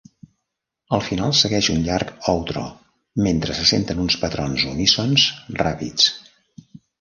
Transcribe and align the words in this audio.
Al 0.97 1.01
final 1.07 1.33
segueix 1.39 1.67
un 1.73 1.83
llarg 1.87 2.13
outro 2.33 2.63
mentre 3.27 3.59
se 3.59 3.67
senten 3.73 4.01
uns 4.07 4.17
patrons 4.25 4.65
unísons 4.73 5.27
ràpids. 5.61 6.11